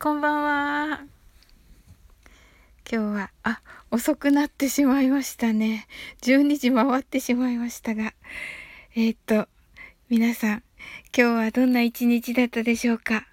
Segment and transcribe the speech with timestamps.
[0.00, 1.00] こんばんは。
[2.88, 3.60] 今日は、あ、
[3.90, 5.88] 遅くなってしまいましたね。
[6.22, 8.14] 12時回ってしまいましたが。
[8.94, 9.48] えー、っと、
[10.08, 10.62] 皆さん、
[11.12, 13.26] 今日はどんな一日だったでしょうか？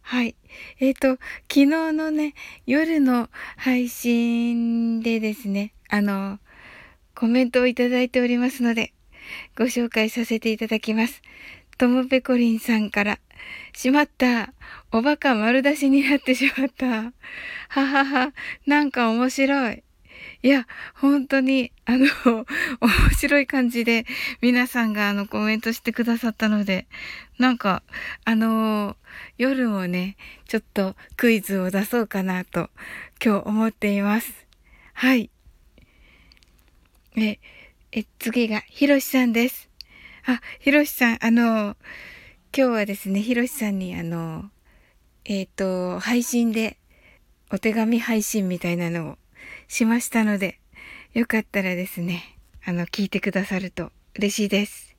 [0.00, 0.36] はい。
[0.80, 1.18] えっ、と、
[1.52, 2.32] 昨日のね、
[2.64, 3.28] 夜の
[3.58, 6.38] 配信でですね、あの、
[7.14, 8.94] コメントをいただいておりますので、
[9.54, 11.20] ご紹介させていただきます。
[11.78, 13.20] ともぺこりんさんから、
[13.72, 14.52] しまった。
[14.90, 16.86] おバカ丸出しになってしまった。
[16.86, 18.32] ははは。
[18.66, 19.84] なんか面白い。
[20.42, 22.06] いや、本当に、あの、
[22.80, 24.06] 面白い感じで
[24.40, 26.88] 皆さんがあのコメントしてくださったので、
[27.38, 27.84] なんか、
[28.24, 28.96] あの
[29.36, 30.16] 夜もね、
[30.48, 32.70] ちょっとクイズを出そうかなと
[33.24, 34.46] 今日思っています。
[34.94, 35.30] はい。
[37.16, 37.38] え、
[37.92, 39.67] え、次がひろしさんです。
[40.30, 41.76] あ、ひろしさん、あの、今
[42.52, 44.50] 日はですね、ひろしさんにあの、
[45.24, 46.76] えっ、ー、と、配信で
[47.50, 49.18] お手紙配信みたいなのを
[49.68, 50.60] しましたので、
[51.14, 54.94] よかったらですね、あの、聞いてくださると嬉しいです。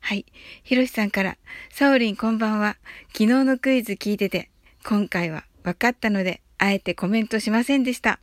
[0.00, 0.24] はい。
[0.62, 1.36] ひろしさんから、
[1.68, 2.78] サオリンこんばんは。
[3.08, 4.48] 昨日のクイズ聞いてて、
[4.82, 8.18] 今回は分かったので、あえてコメントしませんでした。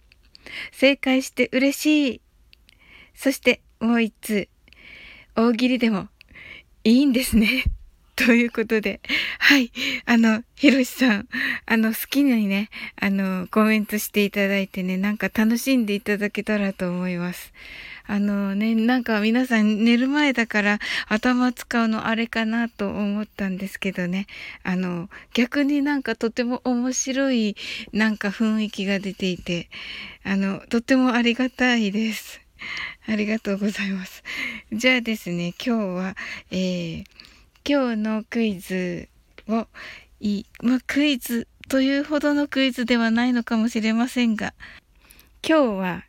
[0.72, 2.22] 正解して嬉しい。
[3.14, 4.50] そしてもう一通。
[5.36, 6.10] 大喜利でも
[6.84, 7.64] いいんですね。
[8.16, 9.02] ということで、
[9.40, 9.72] はい。
[10.06, 11.28] あの、ひろしさん、
[11.66, 17.52] あの、好きにね、あの、コメントしていただいてね、なんか楽しんでいただけたらと思います。
[18.06, 24.28] あのね、なんか皆さん寝る前だから頭使うのあれかなと思ったんですけどね。
[24.64, 27.56] あの、逆になんかとても面白い
[27.94, 29.70] なんか雰囲気が出ていて、
[30.24, 32.44] あの、とてもありがたいです。
[33.08, 34.24] ありがとうございます。
[34.76, 36.16] じゃあですね、今日は、
[36.50, 37.04] えー、
[37.64, 39.08] 今日のクイズ
[39.48, 39.68] を
[40.20, 44.56] い、まあ、クイズというほどのクイズではないのかもしれませんが、
[45.48, 46.06] 今日は、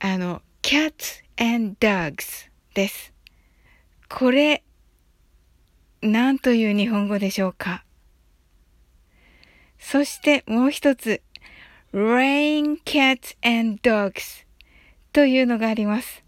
[0.00, 3.12] あの、cats and dogs です。
[4.08, 4.64] これ、
[6.02, 7.84] 何という日本語でしょうか？
[9.78, 11.22] そしてもう一つ、
[11.94, 14.44] rain cats and dogs
[15.12, 16.24] というのがあります。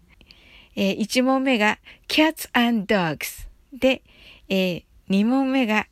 [0.75, 4.01] えー、1問目が Cats and Dogs で、
[4.49, 5.87] えー、2問目が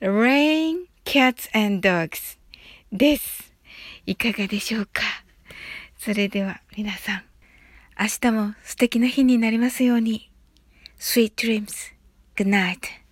[0.00, 2.38] Rain Cats and Dogs
[2.92, 3.52] です。
[4.06, 5.02] いかがでしょうか
[5.98, 7.22] それでは皆さん、
[8.00, 10.30] 明日も素敵な日になりますように。
[10.98, 11.92] Sweet dreams.
[12.36, 13.07] Good night.